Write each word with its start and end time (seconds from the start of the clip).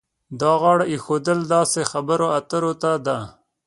دا 0.39 0.51
غاړه 0.61 0.85
ایښودل 0.91 1.39
داسې 1.55 1.81
خبرو 1.91 2.27
اترو 2.37 2.73
ته 2.81 2.91
ده. 3.05 3.19